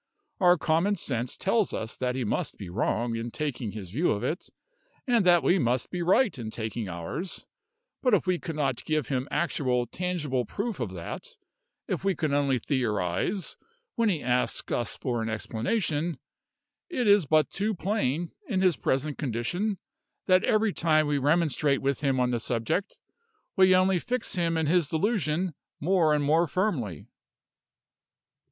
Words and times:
Our 0.39 0.57
common 0.57 0.95
sense 0.95 1.37
tells 1.37 1.75
us 1.75 1.95
that 1.95 2.15
he 2.15 2.23
must 2.23 2.57
be 2.57 2.69
wrong 2.71 3.15
in 3.15 3.29
taking 3.29 3.73
his 3.73 3.91
view 3.91 4.09
of 4.09 4.23
it, 4.23 4.49
and 5.05 5.23
that 5.27 5.43
we 5.43 5.59
must 5.59 5.91
be 5.91 6.01
right 6.01 6.35
in 6.39 6.49
taking 6.49 6.89
ours; 6.89 7.45
but 8.01 8.15
if 8.15 8.25
we 8.25 8.39
cannot 8.39 8.83
give 8.83 9.09
him 9.09 9.27
actual, 9.29 9.85
tangible 9.85 10.43
proof 10.43 10.79
of 10.79 10.93
that 10.93 11.35
if 11.87 12.03
we 12.03 12.15
can 12.15 12.33
only 12.33 12.57
theorize, 12.57 13.57
when 13.93 14.09
he 14.09 14.23
asks 14.23 14.71
us 14.71 14.97
for 14.97 15.21
an 15.21 15.29
explanation 15.29 16.17
it 16.89 17.05
is 17.05 17.27
but 17.27 17.51
too 17.51 17.75
plain, 17.75 18.31
in 18.47 18.61
his 18.63 18.77
present 18.77 19.19
condition, 19.19 19.77
that 20.25 20.43
every 20.43 20.73
time 20.73 21.05
we 21.05 21.19
remonstrate 21.19 21.79
with 21.79 22.01
him 22.01 22.19
on 22.19 22.31
the 22.31 22.39
subject 22.39 22.97
we 23.55 23.75
only 23.75 23.99
fix 23.99 24.33
him 24.33 24.57
in 24.57 24.65
his 24.65 24.89
delusion 24.89 25.53
more 25.79 26.15
and 26.15 26.23
more 26.23 26.47
firmly." 26.47 27.05